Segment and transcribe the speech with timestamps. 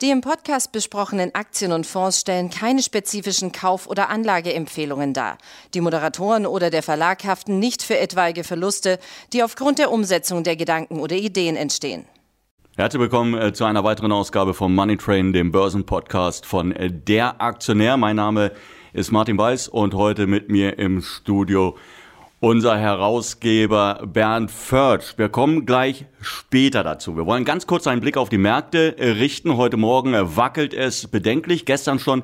[0.00, 5.38] Die im Podcast besprochenen Aktien und Fonds stellen keine spezifischen Kauf- oder Anlageempfehlungen dar.
[5.74, 9.00] Die Moderatoren oder der Verlag haften nicht für etwaige Verluste,
[9.32, 12.04] die aufgrund der Umsetzung der Gedanken oder Ideen entstehen.
[12.76, 17.42] Herzlich willkommen äh, zu einer weiteren Ausgabe vom Money Train, dem Börsenpodcast von äh, Der
[17.42, 17.96] Aktionär.
[17.96, 18.52] Mein Name
[18.92, 21.76] ist Martin Weiß und heute mit mir im Studio
[22.40, 25.14] unser Herausgeber Bernd Förtsch.
[25.16, 27.16] Wir kommen gleich später dazu.
[27.16, 29.56] Wir wollen ganz kurz einen Blick auf die Märkte richten.
[29.56, 31.64] Heute Morgen wackelt es bedenklich.
[31.64, 32.22] Gestern schon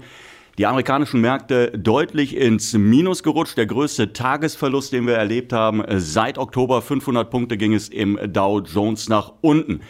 [0.57, 3.59] die amerikanischen Märkte deutlich ins Minus gerutscht.
[3.59, 5.83] Der größte Tagesverlust, den wir erlebt haben.
[5.97, 9.81] Seit Oktober 500 Punkte ging es im Dow Jones nach unten.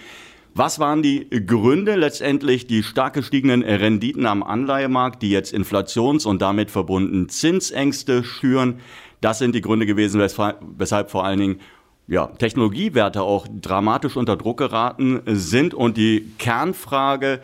[0.56, 1.96] Was waren die Gründe?
[1.96, 8.78] Letztendlich die stark gestiegenen Renditen am Anleihemarkt, die jetzt Inflations- und damit verbunden Zinsängste schüren.
[9.20, 11.60] Das sind die Gründe gewesen, weshalb vor allen Dingen
[12.06, 15.74] ja, Technologiewerte auch dramatisch unter Druck geraten sind.
[15.74, 17.40] Und die Kernfrage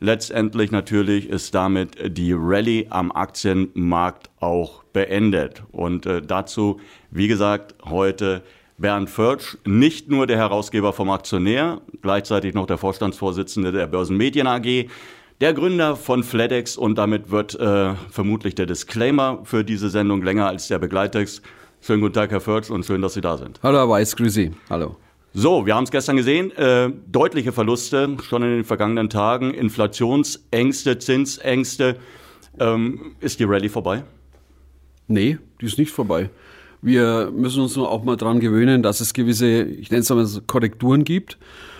[0.00, 5.62] letztendlich natürlich ist damit die Rallye am Aktienmarkt auch beendet.
[5.72, 8.42] Und äh, dazu, wie gesagt, heute
[8.78, 14.88] Bernd Förtsch, nicht nur der Herausgeber vom Aktionär, gleichzeitig noch der Vorstandsvorsitzende der Börsenmedien AG,
[15.40, 20.46] der Gründer von FedEx und damit wird äh, vermutlich der Disclaimer für diese Sendung länger
[20.46, 21.42] als der Begleittext.
[21.80, 23.60] Schönen guten Tag, Herr Förtsch, und schön, dass Sie da sind.
[23.62, 24.52] Hallo, Herr Weiß, grüß Sie.
[24.68, 24.96] Hallo.
[25.32, 30.98] So, wir haben es gestern gesehen, äh, deutliche Verluste schon in den vergangenen Tagen, Inflationsängste,
[30.98, 31.96] Zinsängste.
[32.58, 34.04] Ähm, ist die Rallye vorbei?
[35.08, 36.30] Nee, die ist nicht vorbei.
[36.82, 40.42] Wir müssen uns nur auch mal dran gewöhnen, dass es gewisse, ich nenne es mal
[40.46, 41.38] Korrekturen gibt.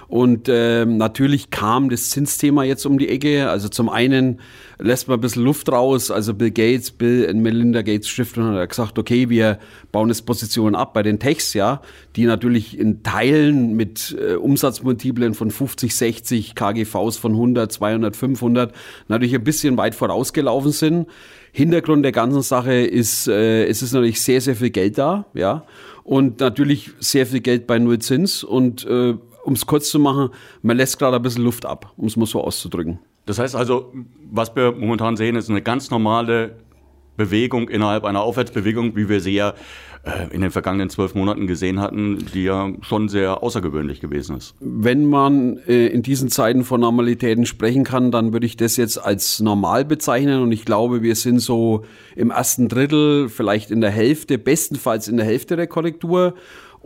[0.09, 3.51] Und ähm, natürlich kam das Zinsthema jetzt um die Ecke.
[3.51, 4.41] Also zum einen
[4.79, 6.11] lässt man ein bisschen Luft raus.
[6.11, 9.59] Also Bill Gates, Bill und Melinda Gates Stiftung hat gesagt, okay, wir
[9.91, 11.83] bauen jetzt Positionen ab bei den Techs, ja,
[12.15, 18.75] die natürlich in Teilen mit äh, Umsatzmultiplen von 50, 60, KGVs von 100, 200, 500
[19.09, 21.07] natürlich ein bisschen weit vorausgelaufen sind.
[21.53, 25.65] Hintergrund der ganzen Sache ist, äh, es ist natürlich sehr, sehr viel Geld da, ja,
[26.05, 29.15] und natürlich sehr viel Geld bei Nullzins und äh,
[29.47, 30.31] um es kurz zu machen,
[30.63, 32.99] man lässt gerade ein bisschen Luft ab, um es mal so auszudrücken.
[33.27, 33.93] Das heißt also,
[34.31, 36.57] was wir momentan sehen, ist eine ganz normale
[37.17, 39.55] Bewegung innerhalb einer Aufwärtsbewegung, wie wir sie ja
[40.03, 44.55] äh, in den vergangenen zwölf Monaten gesehen hatten, die ja schon sehr außergewöhnlich gewesen ist.
[44.61, 48.99] Wenn man äh, in diesen Zeiten von Normalitäten sprechen kann, dann würde ich das jetzt
[48.99, 53.91] als normal bezeichnen und ich glaube, wir sind so im ersten Drittel, vielleicht in der
[53.91, 56.35] Hälfte, bestenfalls in der Hälfte der Korrektur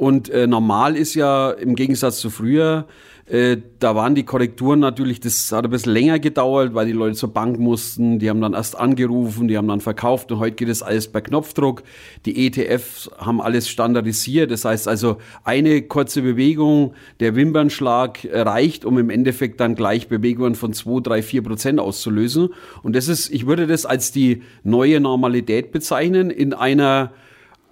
[0.00, 2.87] und äh, normal ist ja im Gegensatz zu früher,
[3.27, 7.16] äh, da waren die Korrekturen natürlich, das hat ein bisschen länger gedauert, weil die Leute
[7.16, 10.71] zur Bank mussten, die haben dann erst angerufen, die haben dann verkauft und heute geht
[10.71, 11.83] es alles per Knopfdruck.
[12.25, 18.97] Die ETFs haben alles standardisiert, das heißt also eine kurze Bewegung, der Wimpernschlag reicht, um
[18.97, 22.55] im Endeffekt dann gleich Bewegungen von 2, 3, 4 Prozent auszulösen.
[22.82, 27.12] Und das ist, ich würde das als die neue Normalität bezeichnen in einer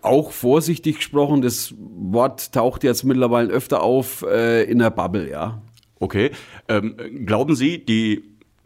[0.02, 5.62] auch vorsichtig gesprochen, das Wort taucht jetzt mittlerweile öfter auf äh, in der Bubble, ja.
[6.00, 6.30] Okay.
[6.68, 8.22] Ähm, glauben Sie, die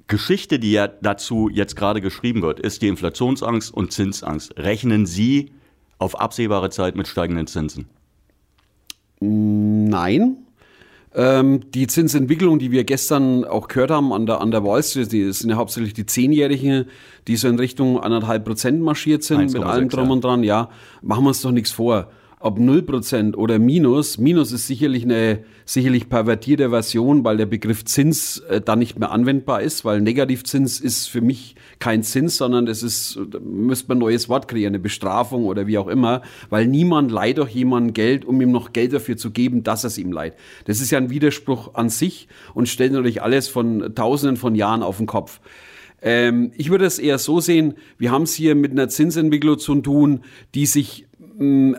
[0.06, 4.59] Geschichte, die ja dazu jetzt gerade geschrieben wird, ist die Inflationsangst und Zinsangst.
[4.59, 5.53] Rechnen Sie
[5.98, 7.88] auf absehbare Zeit mit steigenden Zinsen?
[9.20, 10.38] Nein,
[11.15, 15.12] ähm, die Zinsentwicklung, die wir gestern auch gehört haben an der, an der Wall Street,
[15.12, 16.87] die sind ja hauptsächlich die Zehnjährigen,
[17.28, 20.43] die so in Richtung anderthalb Prozent marschiert sind, mit allem drum und dran.
[20.43, 20.71] Ja,
[21.03, 22.09] machen wir uns doch nichts vor
[22.43, 24.19] ob 0% oder Minus.
[24.19, 29.13] Minus ist sicherlich eine sicherlich pervertierte Version, weil der Begriff Zins äh, dann nicht mehr
[29.13, 33.99] anwendbar ist, weil Negativzins ist für mich kein Zins, sondern das ist, da müsste man
[33.99, 37.95] ein neues Wort kreieren, eine Bestrafung oder wie auch immer, weil niemand leiht doch jemandem
[37.95, 40.35] Geld, um ihm noch Geld dafür zu geben, dass es ihm leiht.
[40.65, 44.83] Das ist ja ein Widerspruch an sich und stellt natürlich alles von Tausenden von Jahren
[44.83, 45.41] auf den Kopf.
[46.03, 49.77] Ähm, ich würde es eher so sehen, wir haben es hier mit einer Zinsentwicklung zu
[49.77, 50.23] tun,
[50.55, 51.06] die sich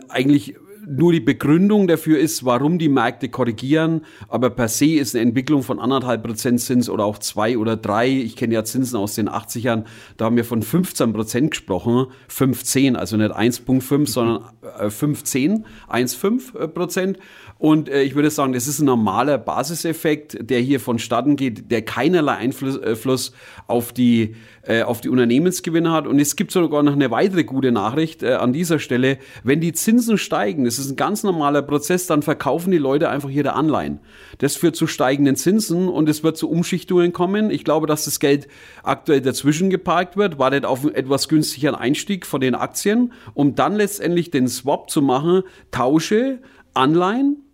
[0.08, 0.54] eigentlich
[0.86, 5.62] nur die Begründung dafür ist, warum die Märkte korrigieren, aber per se ist eine Entwicklung
[5.62, 8.08] von anderthalb Prozent Zins oder auch zwei oder drei.
[8.08, 9.84] Ich kenne ja Zinsen aus den 80ern,
[10.16, 14.44] da haben wir von 15 Prozent gesprochen, 15, also nicht 1,5, sondern
[14.88, 17.18] 15, äh, 1,5 Prozent.
[17.58, 21.82] Und äh, ich würde sagen, das ist ein normaler Basiseffekt, der hier vonstatten geht, der
[21.82, 23.32] keinerlei Einfluss äh,
[23.66, 24.34] auf die
[24.66, 26.06] äh, auf die Unternehmensgewinne hat.
[26.06, 29.18] Und es gibt sogar noch eine weitere gute Nachricht äh, an dieser Stelle.
[29.42, 33.28] Wenn die Zinsen steigen, das ist ein ganz normaler Prozess, dann verkaufen die Leute einfach
[33.28, 34.00] ihre Anleihen.
[34.38, 37.50] Das führt zu steigenden Zinsen und es wird zu Umschichtungen kommen.
[37.50, 38.48] Ich glaube, dass das Geld
[38.82, 43.76] aktuell dazwischen geparkt wird, wartet auf einen etwas günstigeren Einstieg von den Aktien, um dann
[43.76, 46.40] letztendlich den Swap zu machen, tausche
[46.74, 47.44] Anleihen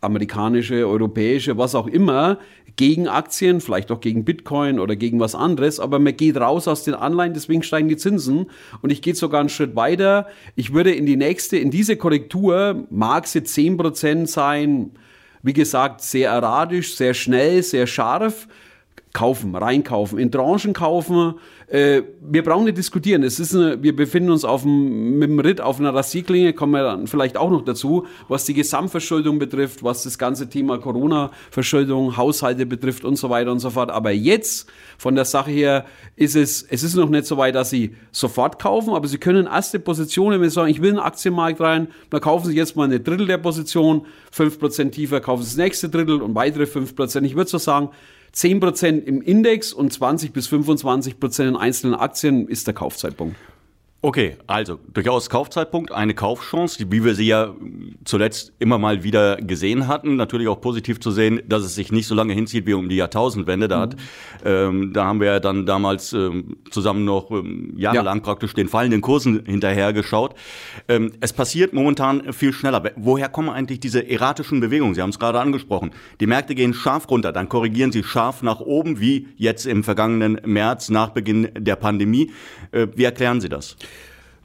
[0.00, 2.38] amerikanische, europäische, was auch immer,
[2.76, 6.84] gegen Aktien, vielleicht auch gegen Bitcoin oder gegen was anderes, aber man geht raus aus
[6.84, 8.50] den Anleihen, deswegen steigen die Zinsen.
[8.82, 10.28] Und ich gehe sogar einen Schritt weiter.
[10.54, 14.90] Ich würde in die nächste, in diese Korrektur, mag sie 10% sein,
[15.42, 18.46] wie gesagt, sehr erratisch, sehr schnell, sehr scharf
[19.16, 21.36] kaufen, reinkaufen, in Tranchen kaufen.
[21.68, 23.22] Äh, wir brauchen nicht diskutieren.
[23.22, 26.72] Es ist eine, wir befinden uns auf dem, mit dem Ritt auf einer Rasierklinge, kommen
[26.72, 32.18] wir dann vielleicht auch noch dazu, was die Gesamtverschuldung betrifft, was das ganze Thema Corona-Verschuldung,
[32.18, 33.90] Haushalte betrifft und so weiter und so fort.
[33.90, 34.68] Aber jetzt
[34.98, 35.86] von der Sache her
[36.16, 39.46] ist es, es ist noch nicht so weit, dass Sie sofort kaufen, aber Sie können
[39.46, 42.76] erste Positionen, wenn Sie sagen, ich will in den Aktienmarkt rein, dann kaufen Sie jetzt
[42.76, 46.66] mal eine Drittel der Position, fünf Prozent tiefer, kaufen Sie das nächste Drittel und weitere
[46.66, 47.26] fünf Prozent.
[47.26, 47.88] Ich würde so sagen,
[48.34, 53.36] 10% im Index und 20 bis 25% in einzelnen Aktien ist der Kaufzeitpunkt.
[54.02, 57.54] Okay, also durchaus Kaufzeitpunkt, eine Kaufchance, wie wir sie ja
[58.04, 60.16] zuletzt immer mal wieder gesehen hatten.
[60.16, 62.96] Natürlich auch positiv zu sehen, dass es sich nicht so lange hinzieht wie um die
[62.96, 63.68] Jahrtausendwende.
[63.68, 63.80] Da, mhm.
[63.80, 63.96] hat,
[64.44, 68.22] ähm, da haben wir ja dann damals ähm, zusammen noch ähm, jahrelang ja.
[68.22, 70.34] praktisch den fallenden Kursen hinterhergeschaut.
[70.88, 72.84] Ähm, es passiert momentan viel schneller.
[72.96, 74.94] Woher kommen eigentlich diese erratischen Bewegungen?
[74.94, 75.90] Sie haben es gerade angesprochen.
[76.20, 80.38] Die Märkte gehen scharf runter, dann korrigieren sie scharf nach oben, wie jetzt im vergangenen
[80.44, 82.30] März nach Beginn der Pandemie.
[82.70, 83.76] Äh, wie erklären Sie das?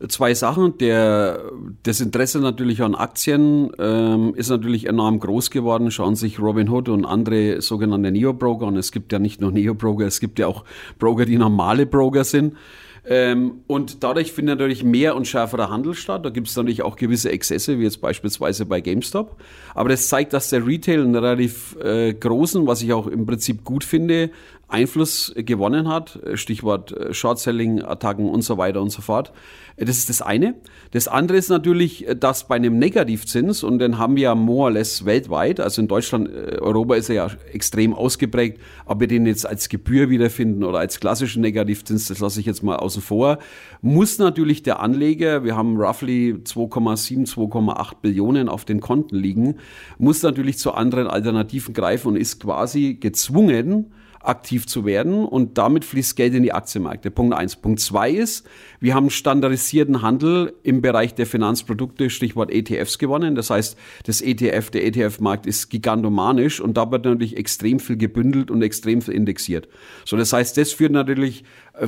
[0.07, 0.77] Zwei Sachen.
[0.79, 1.41] Der,
[1.83, 5.91] das Interesse natürlich an Aktien ähm, ist natürlich enorm groß geworden.
[5.91, 8.77] Schauen sich Robinhood und andere sogenannte Neo-Broker an.
[8.77, 10.63] Es gibt ja nicht nur Neo-Broker, es gibt ja auch
[10.97, 12.55] Broker, die normale Broker sind.
[13.03, 16.23] Ähm, und dadurch findet natürlich mehr und schärferer Handel statt.
[16.23, 19.41] Da gibt es natürlich auch gewisse Exzesse, wie jetzt beispielsweise bei GameStop.
[19.73, 23.63] Aber das zeigt, dass der Retail einen relativ äh, großen, was ich auch im Prinzip
[23.63, 24.29] gut finde,
[24.67, 26.19] Einfluss gewonnen hat.
[26.35, 29.33] Stichwort äh, Short-Selling, Attacken und so weiter und so fort.
[29.77, 30.55] Das ist das eine.
[30.91, 34.71] Das andere ist natürlich, dass bei einem Negativzins, und den haben wir ja more or
[34.71, 39.25] less weltweit, also in Deutschland, äh, Europa ist er ja extrem ausgeprägt, ob wir den
[39.25, 43.39] jetzt als Gebühr wiederfinden oder als klassischen Negativzins, das lasse ich jetzt mal außen vor,
[43.81, 49.55] muss natürlich der Anleger, wir haben roughly 2,7, 2,8 Billionen auf den Konten liegen,
[49.97, 53.91] muss natürlich zu anderen Alternativen greifen und ist quasi gezwungen,
[54.23, 57.11] aktiv zu werden und damit fließt Geld in die Aktienmärkte.
[57.11, 57.55] Punkt eins.
[57.55, 58.47] Punkt zwei ist,
[58.79, 63.35] wir haben standardisierten Handel im Bereich der Finanzprodukte, Stichwort ETFs gewonnen.
[63.35, 68.51] Das heißt, das ETF, der ETF-Markt ist gigantomanisch und da wird natürlich extrem viel gebündelt
[68.51, 69.67] und extrem viel indexiert.
[70.05, 71.43] So, das heißt, das führt natürlich
[71.73, 71.87] äh,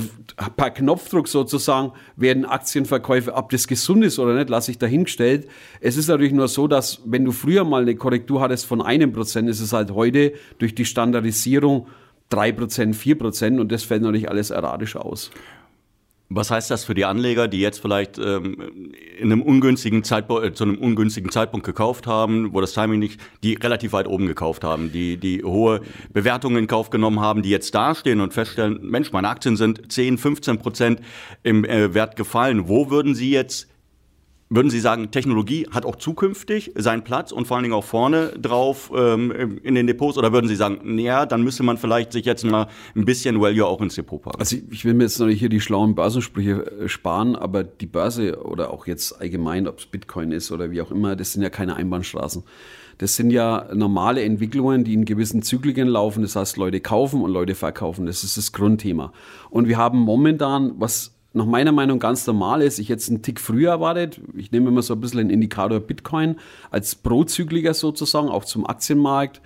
[0.56, 5.48] per Knopfdruck sozusagen werden Aktienverkäufe, ob das gesund ist oder nicht, lasse ich dahingestellt.
[5.80, 9.12] Es ist natürlich nur so, dass wenn du früher mal eine Korrektur hattest von einem
[9.12, 11.86] Prozent, ist es halt heute durch die Standardisierung
[12.30, 15.30] 3%, 4% und das fällt natürlich alles erratisch aus.
[16.30, 20.54] Was heißt das für die Anleger, die jetzt vielleicht ähm, in einem ungünstigen Zeitpunkt, äh,
[20.54, 24.64] zu einem ungünstigen Zeitpunkt gekauft haben, wo das Timing nicht, die relativ weit oben gekauft
[24.64, 25.82] haben, die, die hohe
[26.12, 30.16] Bewertungen in Kauf genommen haben, die jetzt dastehen und feststellen, Mensch, meine Aktien sind 10,
[30.16, 31.00] 15 Prozent
[31.42, 32.68] im äh, Wert gefallen.
[32.68, 33.68] Wo würden Sie jetzt
[34.50, 38.28] würden Sie sagen, Technologie hat auch zukünftig seinen Platz und vor allen Dingen auch vorne
[38.40, 40.18] drauf ähm, in den Depots?
[40.18, 43.66] Oder würden Sie sagen, ja, dann müsste man vielleicht sich jetzt mal ein bisschen Value
[43.66, 44.38] auch ins Depot packen?
[44.38, 48.42] Also ich will mir jetzt natürlich hier die schlauen Börsensprüche äh, sparen, aber die Börse
[48.44, 51.50] oder auch jetzt allgemein, ob es Bitcoin ist oder wie auch immer, das sind ja
[51.50, 52.44] keine Einbahnstraßen.
[52.98, 56.22] Das sind ja normale Entwicklungen, die in gewissen Zykliken laufen.
[56.22, 58.06] Das heißt, Leute kaufen und Leute verkaufen.
[58.06, 59.12] Das ist das Grundthema.
[59.50, 62.78] Und wir haben momentan, was nach meiner Meinung ganz normal ist.
[62.78, 64.20] Ich jetzt einen Tick früher erwartet.
[64.36, 66.36] Ich nehme immer so ein bisschen einen Indikator Bitcoin
[66.70, 69.42] als Prozykliker sozusagen, auch zum Aktienmarkt.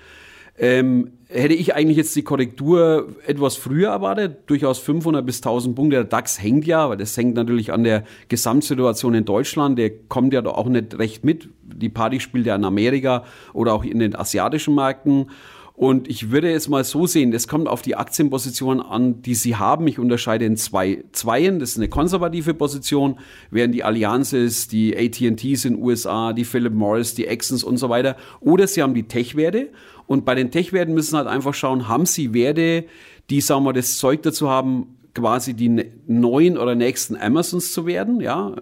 [0.60, 5.96] Ähm, hätte ich eigentlich jetzt die Korrektur etwas früher erwartet, durchaus 500 bis 1000 Punkte.
[5.96, 9.78] Der DAX hängt ja, weil das hängt natürlich an der Gesamtsituation in Deutschland.
[9.78, 11.48] Der kommt ja da auch nicht recht mit.
[11.62, 15.30] Die Party spielt ja in Amerika oder auch in den asiatischen Märkten.
[15.78, 19.54] Und ich würde es mal so sehen, es kommt auf die Aktienposition an, die Sie
[19.54, 19.86] haben.
[19.86, 21.60] Ich unterscheide in zwei Zweien.
[21.60, 23.20] Das ist eine konservative Position,
[23.52, 27.88] während die Alliances, die AT&Ts in den USA, die Philip Morris, die Exxons und so
[27.88, 28.16] weiter.
[28.40, 29.68] Oder Sie haben die Tech-Werte.
[30.08, 32.84] Und bei den Tech-Werten müssen halt einfach schauen, haben Sie Werte,
[33.30, 37.86] die, sagen wir, das Zeug dazu haben, quasi die ne-, neuen oder nächsten Amazons zu
[37.86, 38.52] werden, ja,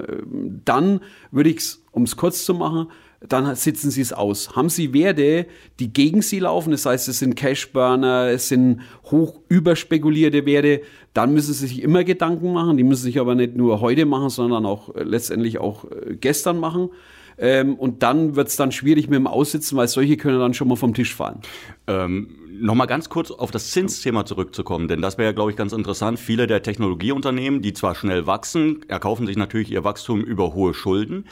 [0.66, 2.88] dann würde ich es, um es kurz zu machen,
[3.20, 4.54] dann sitzen sie es aus.
[4.54, 5.46] Haben sie Werte,
[5.78, 10.82] die gegen sie laufen, das heißt, es sind Cashburner, es sind hoch überspekulierte Werte,
[11.14, 12.76] dann müssen sie sich immer Gedanken machen.
[12.76, 16.60] Die müssen sich aber nicht nur heute machen, sondern auch äh, letztendlich auch äh, gestern
[16.60, 16.90] machen.
[17.38, 20.68] Ähm, und dann wird es dann schwierig mit dem Aussitzen, weil solche können dann schon
[20.68, 21.40] mal vom Tisch fallen.
[21.86, 25.74] Ähm Nochmal ganz kurz auf das Zinsthema zurückzukommen, denn das wäre ja, glaube ich, ganz
[25.74, 26.18] interessant.
[26.18, 31.26] Viele der Technologieunternehmen, die zwar schnell wachsen, erkaufen sich natürlich ihr Wachstum über hohe Schulden.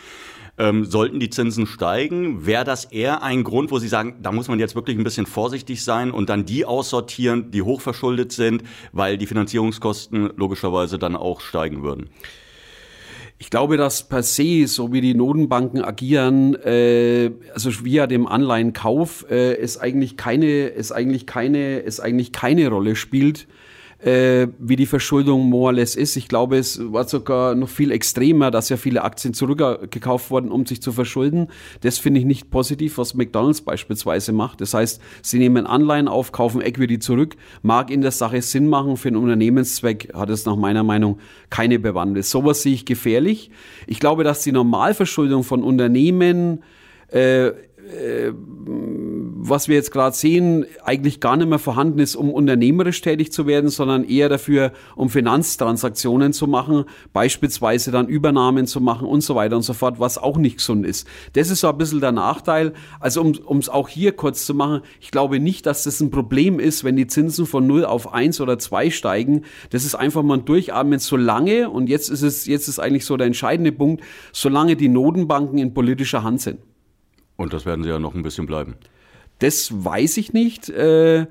[0.57, 4.47] Ähm, sollten die Zinsen steigen, wäre das eher ein Grund, wo Sie sagen, da muss
[4.47, 9.19] man jetzt wirklich ein bisschen vorsichtig sein und dann die aussortieren, die hochverschuldet sind, weil
[9.19, 12.11] die Finanzierungskosten logischerweise dann auch steigen würden?
[13.39, 19.27] Ich glaube, dass per se, so wie die Notenbanken agieren, äh, also via dem Anleihenkauf,
[19.29, 23.49] äh, es eigentlich keine, es eigentlich keine, es eigentlich keine Rolle spielt,
[24.05, 26.17] äh, wie die Verschuldung more or less ist.
[26.17, 30.67] Ich glaube, es war sogar noch viel extremer, dass ja viele Aktien zurückgekauft wurden, um
[30.67, 31.49] sich zu verschulden.
[31.81, 34.61] Das finde ich nicht positiv, was McDonald's beispielsweise macht.
[34.61, 37.37] Das heißt, sie nehmen Anleihen auf, kaufen Equity zurück.
[37.63, 41.19] Mag in der Sache Sinn machen, für einen Unternehmenszweck hat es nach meiner Meinung
[41.49, 42.31] keine Bewandtnis.
[42.31, 43.51] Sowas sehe ich gefährlich.
[43.87, 46.63] Ich glaube, dass die Normalverschuldung von Unternehmen
[47.09, 47.53] äh,
[47.85, 48.33] äh,
[49.47, 53.47] was wir jetzt gerade sehen, eigentlich gar nicht mehr vorhanden ist, um unternehmerisch tätig zu
[53.47, 59.35] werden, sondern eher dafür, um Finanztransaktionen zu machen, beispielsweise dann Übernahmen zu machen und so
[59.35, 61.07] weiter und so fort, was auch nicht gesund ist.
[61.35, 62.73] Das ist so ein bisschen der Nachteil.
[63.01, 66.59] Also um es auch hier kurz zu machen, ich glaube nicht, dass das ein Problem
[66.59, 69.43] ist, wenn die Zinsen von 0 auf 1 oder 2 steigen.
[69.69, 73.19] Das ist einfach mal ein Durchatmen, solange, und jetzt ist es, jetzt ist eigentlich so
[73.19, 76.61] der entscheidende Punkt, solange die Notenbanken in politischer Hand sind.
[77.37, 78.77] Und das werden sie ja noch ein bisschen bleiben.
[79.39, 80.69] Das weiß ich nicht.
[80.69, 81.27] Äh,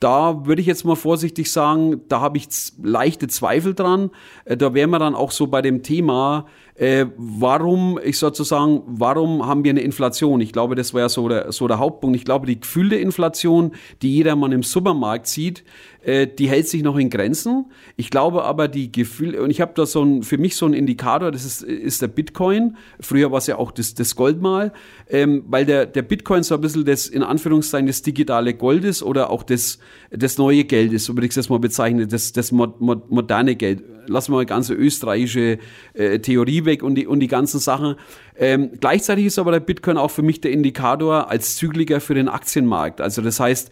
[0.00, 2.46] da würde ich jetzt mal vorsichtig sagen, da habe ich
[2.80, 4.10] leichte Zweifel dran.
[4.44, 6.46] Äh, da wären wir dann auch so bei dem Thema,
[6.76, 10.40] äh, warum, ich sozusagen, warum haben wir eine Inflation?
[10.40, 12.16] Ich glaube, das wäre so der, so der Hauptpunkt.
[12.16, 13.72] Ich glaube, die gefühlte Inflation,
[14.02, 15.64] die jedermann im Supermarkt sieht,
[16.08, 17.66] die hält sich noch in Grenzen.
[17.96, 20.74] Ich glaube aber, die Gefühle, und ich habe da so ein, für mich so einen
[20.74, 22.76] Indikator, das ist, ist der Bitcoin.
[23.00, 24.72] Früher war es ja auch das, das Gold mal,
[25.08, 29.02] ähm, weil der, der Bitcoin so ein bisschen das, in Anführungszeichen, das digitale Gold ist
[29.02, 29.78] oder auch das,
[30.10, 34.32] das neue Geld ist, so würde ich das mal bezeichnen, das, das moderne Geld lassen
[34.32, 35.58] wir mal ganze österreichische
[35.94, 37.96] äh, Theorie weg und die, und die ganzen Sachen.
[38.38, 42.28] Ähm, gleichzeitig ist aber der Bitcoin auch für mich der Indikator als Zykliker für den
[42.28, 43.00] Aktienmarkt.
[43.00, 43.70] Also das heißt,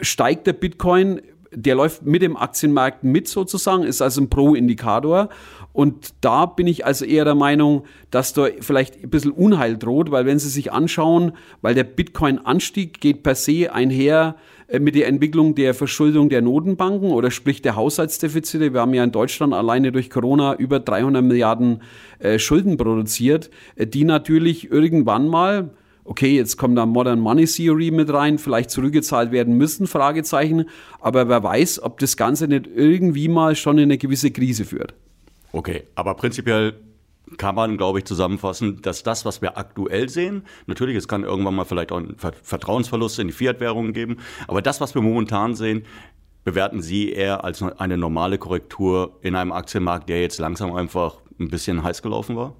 [0.00, 1.20] steigt der Bitcoin,
[1.54, 5.28] der läuft mit dem Aktienmarkt mit sozusagen, ist also ein Pro-Indikator.
[5.74, 10.10] Und da bin ich also eher der Meinung, dass da vielleicht ein bisschen Unheil droht,
[10.10, 14.36] weil wenn Sie sich anschauen, weil der Bitcoin-Anstieg geht per se einher
[14.80, 18.72] mit der Entwicklung der Verschuldung der Notenbanken oder sprich der Haushaltsdefizite.
[18.72, 21.82] Wir haben ja in Deutschland alleine durch Corona über 300 Milliarden
[22.18, 25.70] äh, Schulden produziert, äh, die natürlich irgendwann mal
[26.04, 30.66] okay, jetzt kommt da Modern Money Theory mit rein, vielleicht zurückgezahlt werden müssen, Fragezeichen.
[31.00, 34.94] Aber wer weiß, ob das Ganze nicht irgendwie mal schon in eine gewisse Krise führt.
[35.52, 36.74] Okay, aber prinzipiell
[37.38, 41.54] kann man, glaube ich, zusammenfassen, dass das, was wir aktuell sehen, natürlich, es kann irgendwann
[41.54, 45.84] mal vielleicht auch einen Vertrauensverlust in die Fiat-Währungen geben, aber das, was wir momentan sehen,
[46.44, 51.48] bewerten Sie eher als eine normale Korrektur in einem Aktienmarkt, der jetzt langsam einfach ein
[51.48, 52.54] bisschen heiß gelaufen war?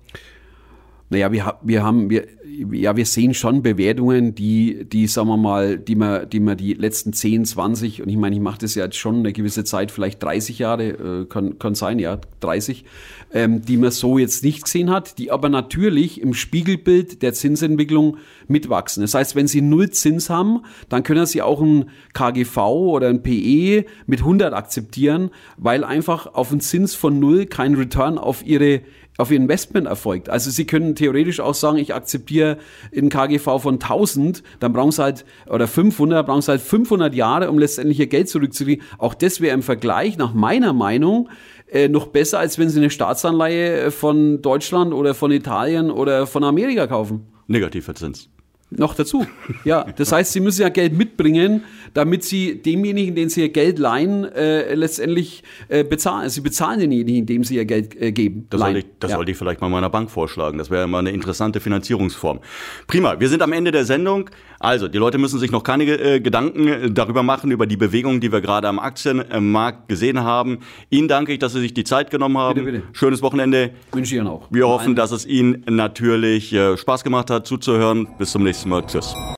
[1.13, 2.27] Naja, wir, wir haben, wir,
[2.73, 6.73] ja, wir sehen schon Bewertungen, die, die, sagen wir mal, die man, die man die
[6.73, 9.91] letzten 10, 20, und ich meine, ich mache das ja jetzt schon eine gewisse Zeit,
[9.91, 12.87] vielleicht 30 Jahre, äh, kann, kann sein, ja, 30,
[13.35, 18.17] ähm, die man so jetzt nicht gesehen hat, die aber natürlich im Spiegelbild der Zinsentwicklung
[18.49, 19.03] mitwachsen.
[19.03, 23.23] Das heißt, wenn Sie null Zins haben, dann können Sie auch ein KGV oder ein
[23.23, 25.29] PE mit 100 akzeptieren,
[25.59, 28.81] weil einfach auf einen Zins von null kein Return auf Ihre
[29.19, 30.29] auf ihr Investment erfolgt.
[30.31, 32.59] Also Sie können theoretisch auch sagen, ich akzeptiere
[32.91, 37.51] in KGV von 1000, dann brauchen Sie halt, oder 500, brauchen Sie halt 500 Jahre,
[37.51, 38.85] um letztendlich Ihr Geld zurückzukriegen.
[38.99, 41.29] Auch das wäre im Vergleich nach meiner Meinung
[41.71, 46.45] äh, noch besser, als wenn Sie eine Staatsanleihe von Deutschland oder von Italien oder von
[46.45, 47.27] Amerika kaufen.
[47.47, 48.32] Negativer Zins.
[48.77, 49.27] Noch dazu.
[49.65, 51.63] Ja, das heißt, sie müssen ja Geld mitbringen,
[51.95, 56.29] damit sie demjenigen, den sie ihr Geld leihen, äh, letztendlich äh, bezahlen.
[56.31, 58.47] Sie bezahlen denjenigen, dem sie ihr Geld äh, geben.
[58.51, 59.17] Das, sollte ich, das ja.
[59.17, 60.59] sollte ich vielleicht mal meiner Bank vorschlagen.
[60.59, 62.41] Das wäre mal eine interessante Finanzierungsform.
[62.87, 64.31] Prima, wir sind am Ende der Sendung.
[64.59, 68.21] Also, die Leute müssen sich noch keine äh, Gedanken äh, darüber machen, über die Bewegungen,
[68.21, 70.61] die wir gerade am Aktienmarkt gesehen haben.
[70.89, 72.65] Ihnen danke ich, dass Sie sich die Zeit genommen haben.
[72.65, 72.87] Bitte, bitte.
[72.93, 73.71] Schönes Wochenende.
[73.91, 74.47] Wünsche ich Ihnen auch.
[74.51, 78.07] Wir hoffen, dass es Ihnen natürlich äh, Spaß gemacht hat, zuzuhören.
[78.19, 78.62] Bis zum nächsten Mal.
[78.65, 79.15] Muchas.